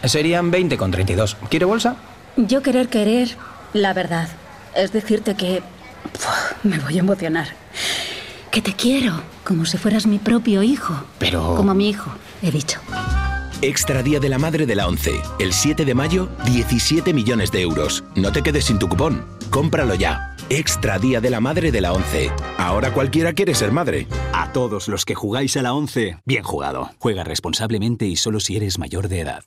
[0.05, 1.37] Serían 20 con 32.
[1.51, 1.97] ¿Quiere bolsa?
[2.39, 3.37] Yo querer querer,
[3.75, 4.31] la verdad,
[4.75, 5.63] es decirte que...
[6.11, 6.25] Puf,
[6.65, 7.49] me voy a emocionar.
[8.51, 10.95] Que te quiero, como si fueras mi propio hijo.
[11.19, 11.55] Pero...
[11.55, 12.11] Como mi hijo,
[12.43, 12.81] he dicho.
[13.61, 15.21] Extra Día de la Madre de la ONCE.
[15.41, 18.05] El 7 de mayo, 17 millones de euros.
[18.15, 19.27] No te quedes sin tu cupón.
[19.51, 20.37] Cómpralo ya.
[20.49, 22.31] Extra Día de la Madre de la ONCE.
[22.57, 24.07] Ahora cualquiera quiere ser madre.
[24.33, 26.91] A todos los que jugáis a la 11, bien jugado.
[26.99, 29.45] Juega responsablemente y solo si eres mayor de edad.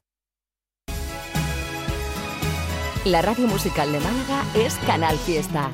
[3.05, 5.71] La radio musical de Málaga es Canal Fiesta.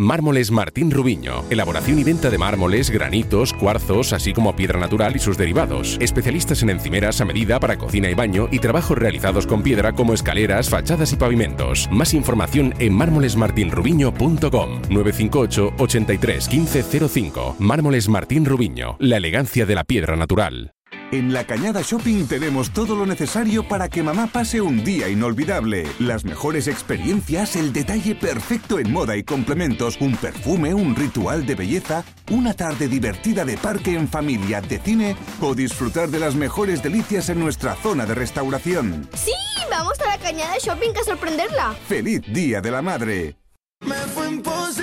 [0.00, 1.44] Mármoles Martín Rubiño.
[1.50, 5.98] Elaboración y venta de mármoles, granitos, cuarzos, así como piedra natural y sus derivados.
[6.00, 10.14] Especialistas en encimeras a medida para cocina y baño y trabajos realizados con piedra como
[10.14, 11.86] escaleras, fachadas y pavimentos.
[11.92, 17.56] Más información en mármolesmartinrubiño.com 958 83 1505.
[17.58, 18.96] Mármoles Martín Rubiño.
[19.00, 20.72] La elegancia de la piedra natural.
[21.12, 25.88] En La Cañada Shopping tenemos todo lo necesario para que mamá pase un día inolvidable.
[25.98, 31.56] Las mejores experiencias, el detalle perfecto en moda y complementos, un perfume, un ritual de
[31.56, 36.80] belleza, una tarde divertida de parque en familia, de cine o disfrutar de las mejores
[36.80, 39.08] delicias en nuestra zona de restauración.
[39.14, 39.32] ¡Sí!
[39.68, 41.74] ¡Vamos a la cañada shopping a sorprenderla!
[41.88, 43.36] ¡Feliz Día de la Madre!
[43.80, 44.79] Me fue imposible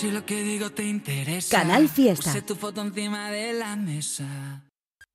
[0.00, 1.58] si lo que digo te interesa.
[1.58, 2.32] Canal Fiesta.
[2.32, 4.62] Puse tu foto encima de la mesa.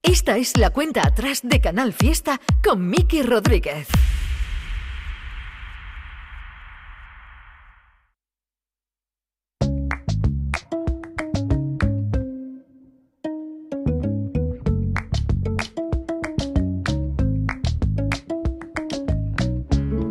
[0.03, 3.87] Esta es la cuenta atrás de Canal Fiesta con Miki Rodríguez.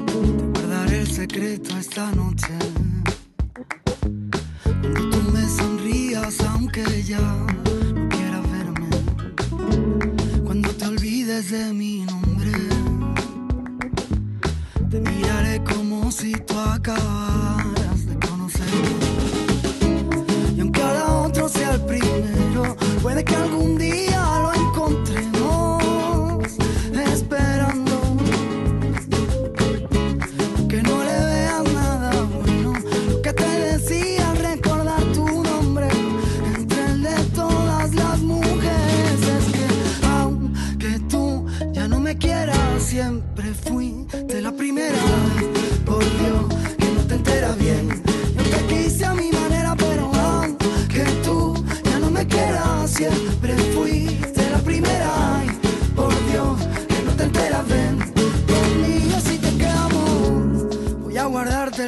[0.06, 2.48] Te guardaré el secreto esta noche
[6.76, 8.88] aunque ya no quiera verme.
[10.44, 12.52] Cuando te olvides de mi nombre,
[14.90, 18.88] te miraré como si tú acabaras de conocerme.
[20.56, 23.83] Y aunque ahora otro sea el primero, puede que algún día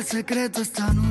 [0.07, 1.06] secreto esta noche.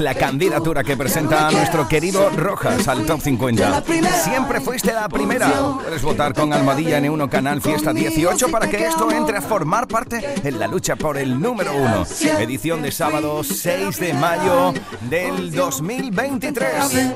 [0.00, 3.82] La candidatura que presenta a nuestro querido Rojas al Top 50.
[4.22, 5.50] Siempre fuiste la primera.
[5.82, 10.34] Puedes votar con Almohadilla N1 Canal Fiesta 18 para que esto entre a formar parte
[10.42, 12.04] en la lucha por el número uno.
[12.38, 14.74] Edición de sábado 6 de mayo
[15.08, 17.14] del 2023.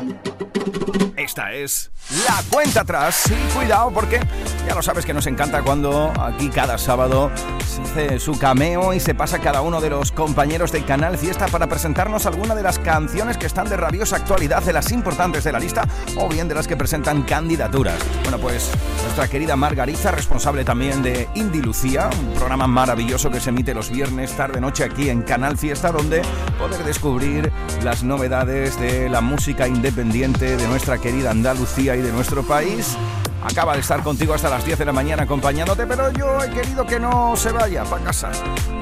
[1.17, 1.91] Esta es
[2.27, 3.31] la cuenta atrás.
[3.31, 4.21] Y cuidado porque
[4.73, 7.31] ya lo sabes que nos encanta cuando aquí cada sábado
[7.67, 11.47] se hace su cameo y se pasa cada uno de los compañeros de Canal Fiesta
[11.49, 15.53] para presentarnos alguna de las canciones que están de rabiosa actualidad, de las importantes de
[15.53, 17.99] la lista o bien de las que presentan candidaturas.
[18.23, 18.71] Bueno, pues
[19.03, 23.91] nuestra querida Margarita, responsable también de Indie Lucía, un programa maravilloso que se emite los
[23.91, 26.23] viernes tarde-noche aquí en Canal Fiesta, donde
[26.59, 27.53] poder descubrir
[27.85, 32.97] las novedades de la música independiente de nuestra querida Andalucía y de nuestro país.
[33.45, 36.87] Acaba de estar contigo hasta las 10 de la mañana acompañándote, pero yo he querido
[36.87, 38.31] que no se vaya para casa.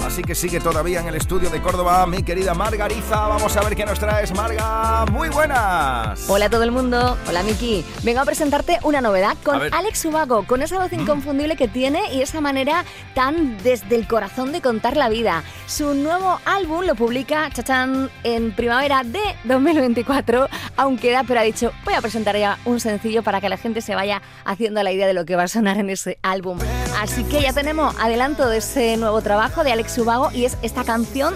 [0.04, 3.28] Así que sigue todavía en el estudio de Córdoba mi querida Margariza.
[3.28, 5.06] Vamos a ver qué nos traes, Marga.
[5.06, 6.28] Muy buenas.
[6.28, 7.84] Hola a todo el mundo, hola Miki.
[8.02, 9.74] Vengo a presentarte una novedad A con.
[9.74, 12.84] Alex Ubago, con esa voz inconfundible que tiene y esa manera
[13.14, 15.42] tan desde el corazón de contar la vida.
[15.66, 21.72] Su nuevo álbum lo publica Chachán en primavera de 2024, aunque da, pero ha dicho,
[21.84, 24.20] voy a presentar ya un sencillo para que la gente se vaya
[24.50, 26.58] haciendo la idea de lo que va a sonar en ese álbum.
[27.00, 30.84] Así que ya tenemos adelanto de ese nuevo trabajo de Alex Ubago y es esta
[30.84, 31.34] canción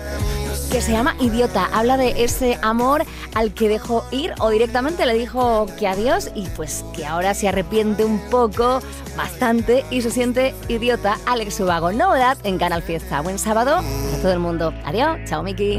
[0.71, 1.69] que se llama Idiota.
[1.73, 3.05] Habla de ese amor
[3.35, 7.49] al que dejó ir o directamente le dijo que adiós y pues que ahora se
[7.49, 8.81] arrepiente un poco,
[9.17, 11.17] bastante y se siente idiota.
[11.27, 13.21] Alex Ubago, novedad en Canal Fiesta.
[13.21, 14.75] Buen sábado a todo el mundo.
[14.85, 15.79] Adiós, chao Miki.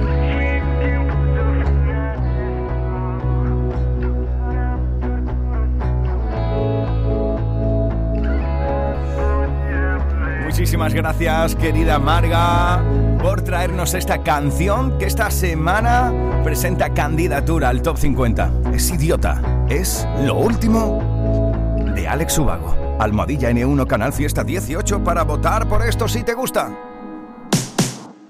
[10.56, 12.82] Muchísimas gracias, querida Marga,
[13.22, 16.14] por traernos esta canción que esta semana
[16.46, 18.62] presenta candidatura al Top 50.
[18.74, 19.42] Es idiota.
[19.68, 22.74] Es lo último de Alex Ubago.
[23.02, 26.72] Almohadilla N1 Canal Fiesta 18 para votar por esto si te gusta.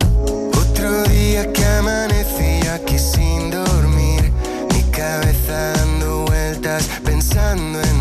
[0.10, 4.32] Otro día que amanecí aquí sin dormir,
[4.74, 7.95] mi cabeza dando vueltas pensando en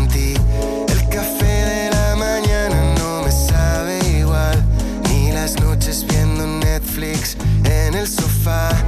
[8.47, 8.84] el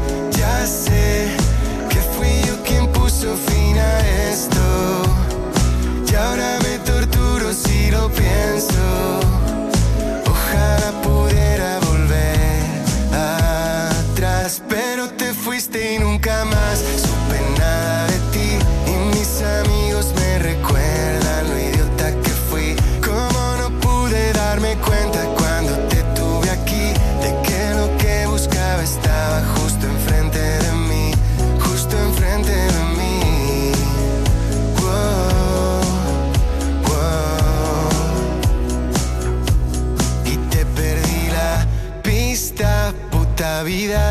[43.68, 44.07] vida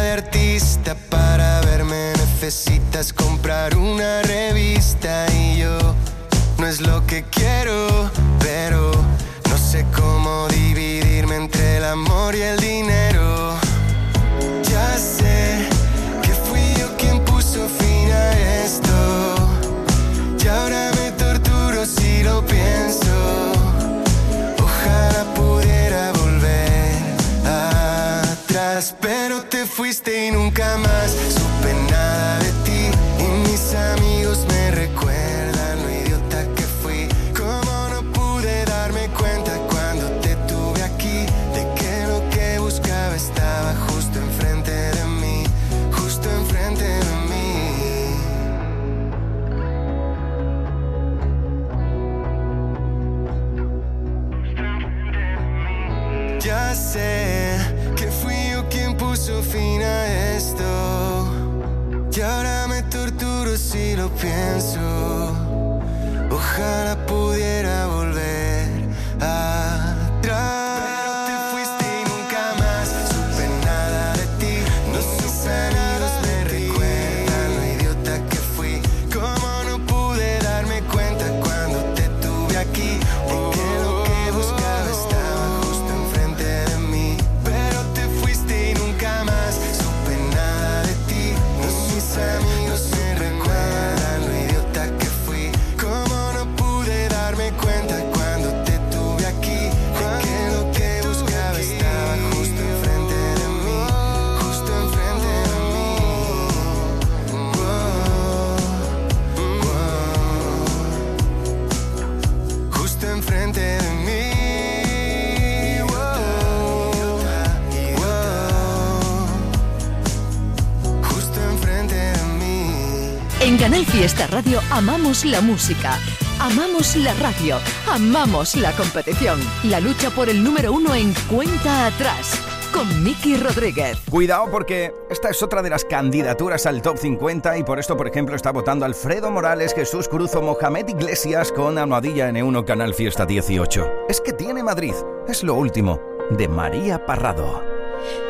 [124.07, 125.99] Fiesta Radio amamos la música,
[126.39, 127.59] amamos la radio,
[127.91, 129.41] amamos la competición.
[129.65, 132.41] La lucha por el número uno en cuenta atrás
[132.73, 133.99] con Miki Rodríguez.
[134.09, 138.07] Cuidado porque esta es otra de las candidaturas al top 50 y por esto, por
[138.07, 143.27] ejemplo, está votando Alfredo Morales, Jesús Cruz o Mohamed Iglesias con Almohadilla N1 Canal Fiesta
[143.27, 144.07] 18.
[144.09, 144.95] Es que tiene Madrid,
[145.27, 146.01] es lo último,
[146.31, 147.61] de María Parrado.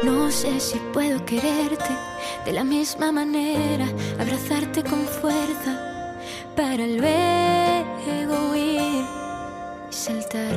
[0.02, 1.90] No sé si puedo quererte
[2.46, 3.88] de la misma manera,
[4.20, 6.14] abrazarte con fuerza
[6.54, 9.04] para luego huir
[9.90, 10.56] y saltar.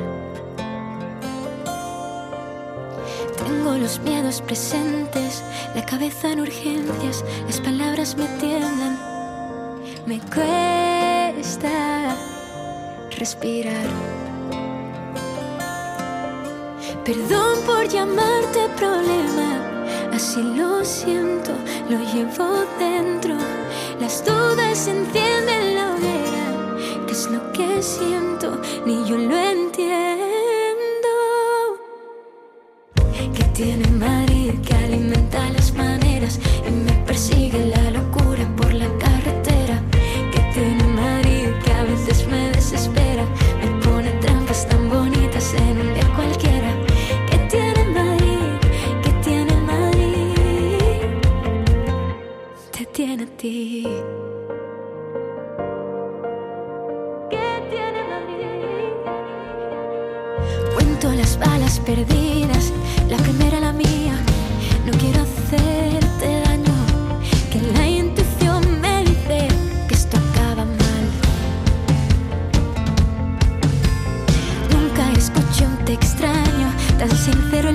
[3.44, 9.00] Tengo los miedos presentes, la cabeza en urgencias, las palabras me tiemblan,
[10.06, 12.16] me cuesta
[13.18, 13.88] respirar.
[17.04, 19.79] Perdón por llamarte problema,
[20.14, 21.52] así lo siento,
[21.90, 23.36] lo llevo dentro.
[24.00, 28.60] Las dudas encienden la hoguera, ¿qué es lo que siento?
[28.86, 29.90] Ni yo lo entiendo.
[33.36, 34.19] Que tiene Madrid
[53.52, 53.82] ¿Qué
[57.72, 58.04] tiene
[60.76, 62.72] Cuento las balas perdidas,
[63.10, 64.14] la primera la mía.
[64.86, 66.76] No quiero hacerte daño,
[67.52, 69.48] que la intuición me dice
[69.88, 71.06] que esto acaba mal.
[74.72, 77.69] Nunca escuché un te extraño tan sincero.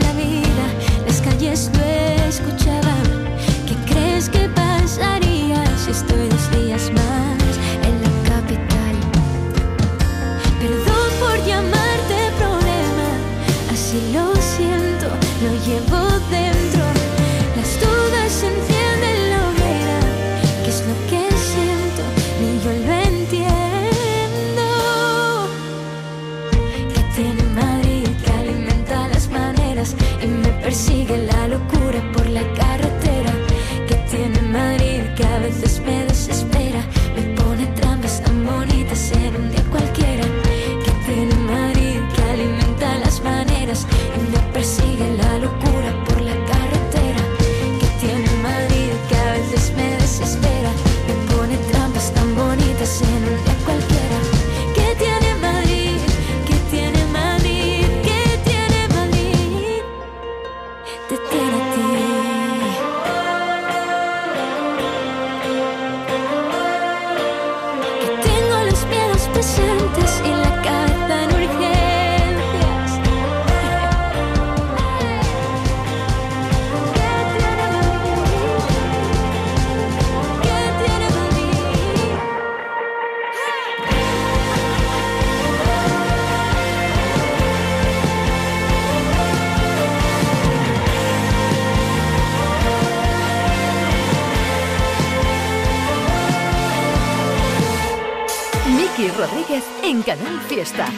[99.84, 100.88] En Canal Fiesta.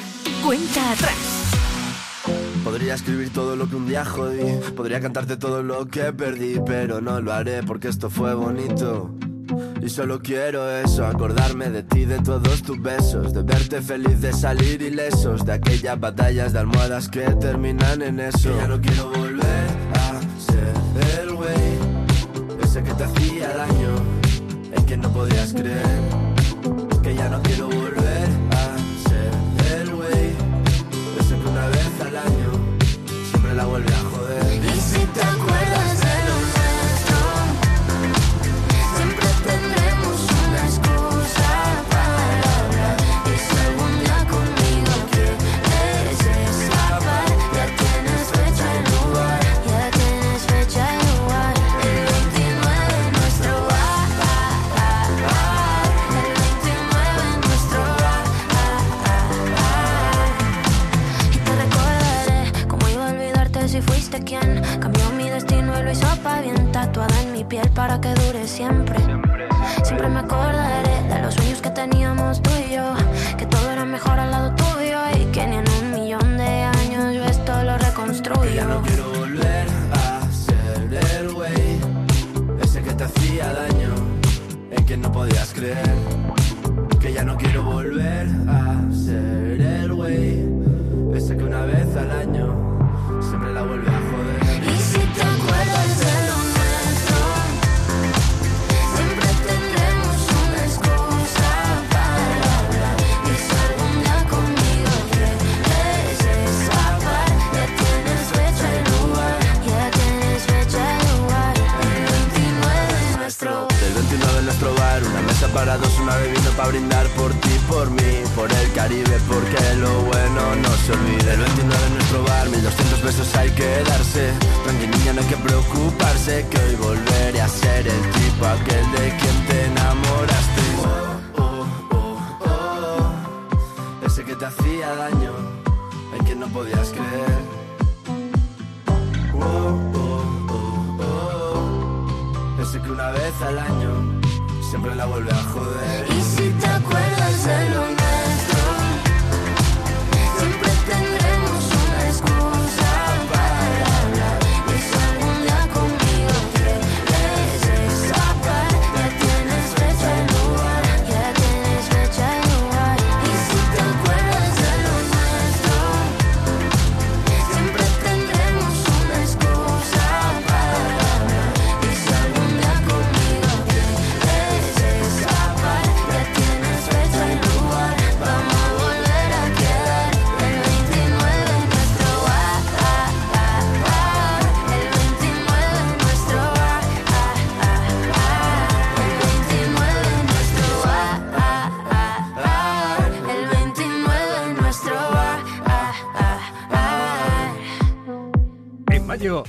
[0.43, 1.53] Cuenta atrás.
[2.65, 7.03] Podría escribir todo lo que un día jodí, podría cantarte todo lo que perdí, pero
[7.03, 9.15] no lo haré porque esto fue bonito.
[9.83, 14.33] Y solo quiero eso, acordarme de ti, de todos tus besos, de verte feliz, de
[14.33, 18.53] salir ilesos, de aquellas batallas de almohadas que terminan en eso.
[18.53, 23.97] Que ya no quiero volver a ser el güey, ese que te hacía daño,
[24.73, 25.96] en que no podías creer.
[67.49, 68.99] piel para que dure siempre.
[69.85, 72.95] Siempre, me acordaré de los sueños que teníamos tú y yo.
[73.39, 77.15] Que todo era mejor al lado tuyo y que ni en un millón de años
[77.15, 78.51] yo esto lo reconstruyo.
[78.51, 81.81] Ya no quiero volver a ser el güey,
[82.63, 83.95] ese que te hacía daño,
[84.71, 85.95] en quien no podías creer.
[87.01, 87.56] Que ya no quiero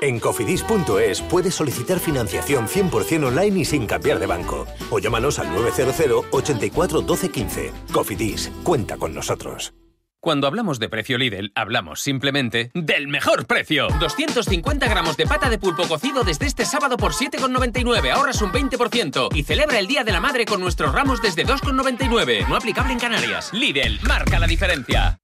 [0.00, 4.66] En cofidis.es puedes solicitar financiación 100% online y sin cambiar de banco.
[4.90, 7.72] O llámanos al 900 84 12 15.
[7.92, 9.74] Cofidis, cuenta con nosotros.
[10.22, 13.88] Cuando hablamos de precio Lidl, hablamos simplemente del mejor precio.
[14.00, 19.34] 250 gramos de pata de pulpo cocido desde este sábado por 7,99, ahorras un 20%
[19.34, 22.46] y celebra el Día de la Madre con nuestros ramos desde 2,99.
[22.48, 23.50] No aplicable en Canarias.
[23.54, 25.18] Lidl, marca la diferencia.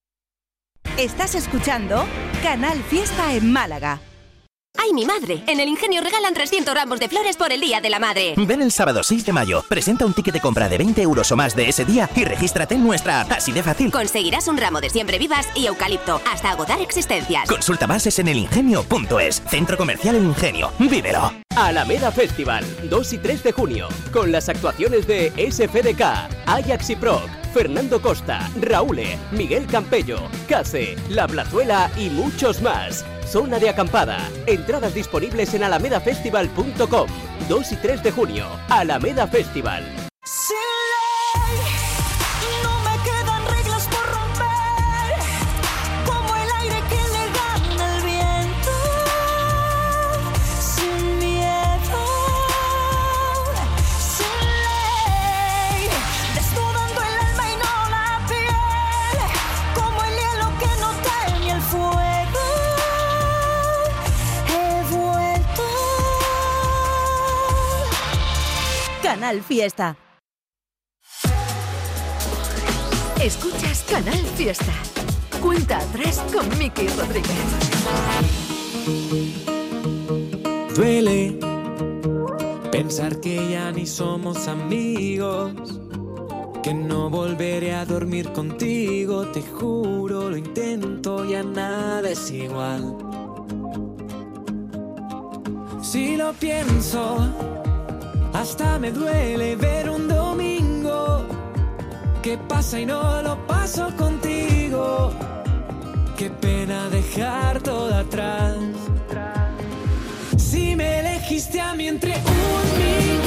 [0.96, 2.06] Estás escuchando
[2.42, 4.00] Canal Fiesta en Málaga.
[4.78, 5.42] ¡Ay, mi madre!
[5.46, 8.34] En el Ingenio regalan 300 ramos de flores por el Día de la Madre.
[8.36, 11.36] Ven el sábado 6 de mayo, presenta un ticket de compra de 20 euros o
[11.36, 13.32] más de ese día y regístrate en nuestra app.
[13.32, 13.90] Así de fácil.
[13.90, 17.48] Conseguirás un ramo de siempre vivas y eucalipto hasta agotar existencias.
[17.48, 19.42] Consulta bases en elingenio.es.
[19.48, 20.72] Centro Comercial El Ingenio.
[20.78, 21.32] Vívelo.
[21.56, 26.02] Alameda Festival, 2 y 3 de junio, con las actuaciones de SFDK,
[26.46, 30.18] Ajax y Proc, Fernando Costa, Raúle, Miguel Campello,
[30.48, 33.06] Case, La Plazuela y muchos más.
[33.26, 34.18] Zona de acampada.
[34.46, 37.08] Entradas disponibles en alamedafestival.com.
[37.48, 38.46] 2 y 3 de junio.
[38.68, 39.84] Alameda Festival.
[69.26, 69.96] Canal Fiesta.
[73.20, 74.72] Escuchas Canal Fiesta.
[75.42, 77.36] Cuenta atrás con Miki Rodríguez.
[80.76, 81.36] Duele
[82.70, 85.80] pensar que ya ni somos amigos,
[86.62, 92.96] que no volveré a dormir contigo, te juro, lo intento, ya nada es igual.
[95.82, 97.55] Si lo pienso,
[98.40, 101.26] hasta me duele ver un domingo
[102.22, 105.10] que pasa y no lo paso contigo.
[106.18, 108.56] Qué pena dejar todo atrás.
[110.36, 113.25] Si me elegiste a mí entre un millón,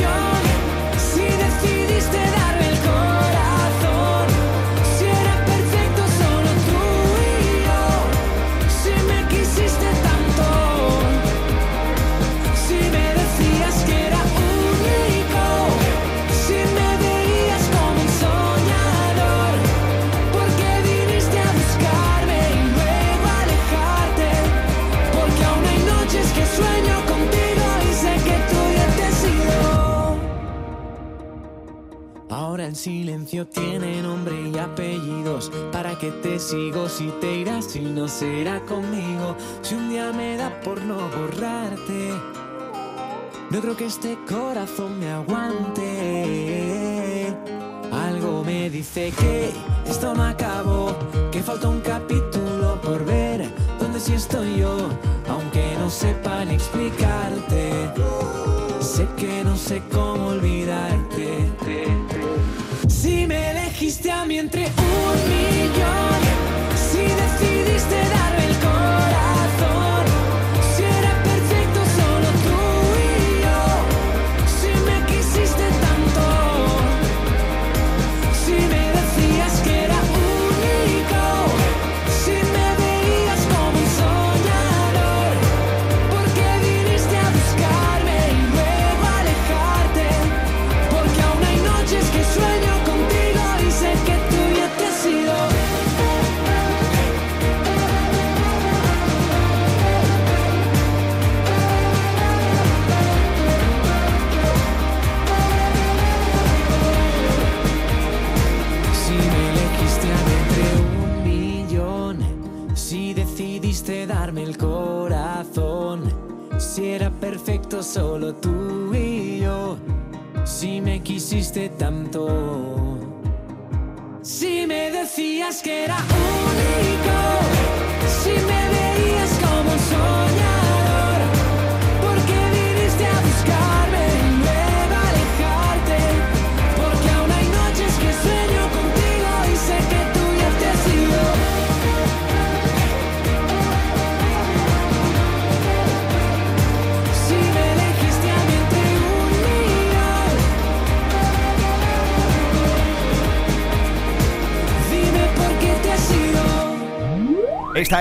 [32.70, 35.52] El silencio tiene nombre y apellidos.
[35.72, 39.36] ¿Para qué te sigo si te irás si no será conmigo?
[39.64, 42.14] Si un día me da por no borrarte,
[43.50, 45.86] no creo que este corazón me aguante.
[47.92, 49.50] Algo me dice que
[49.88, 50.96] esto no acabó,
[51.32, 53.50] que falta un capítulo por ver.
[53.80, 54.78] Donde sí estoy yo,
[55.28, 57.90] aunque no sepa ni explicarte.
[58.80, 61.99] Sé que no sé cómo olvidarte.
[63.02, 66.20] Si me elegiste a mí entre un millón,
[66.76, 68.49] si decidiste darme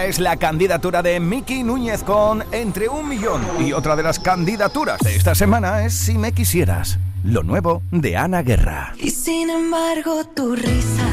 [0.08, 3.42] es la candidatura de Miki Núñez con Entre un Millón.
[3.60, 8.16] Y otra de las candidaturas de esta semana es Si me quisieras, lo nuevo de
[8.16, 8.94] Ana Guerra.
[8.98, 11.08] Y sin embargo tu risa,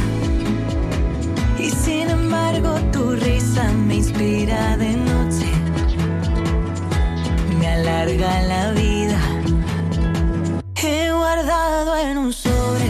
[1.60, 5.52] y sin embargo tu risa me inspira de noche,
[7.60, 9.20] me alarga la vida.
[10.82, 12.90] He guardado en un sobre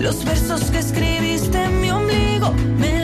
[0.00, 2.52] los versos que escribiste en mi ombligo.
[2.78, 3.01] Me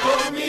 [0.00, 0.47] comigo.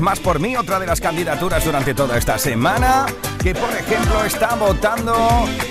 [0.00, 3.06] más por mí, otra de las candidaturas durante toda esta semana,
[3.42, 5.14] que por ejemplo está votando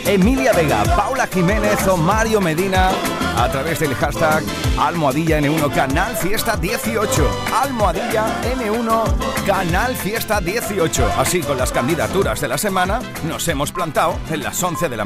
[0.06, 2.90] Emilia Vega, Paula Jiménez o Mario Medina
[3.38, 4.44] a través del hashtag
[4.80, 7.30] Almohadilla N1 Canal Fiesta 18.
[7.62, 8.26] Almohadilla
[8.56, 11.14] N1 Canal Fiesta 18.
[11.18, 15.06] Así con las candidaturas de la semana nos hemos plantado en las 11 de la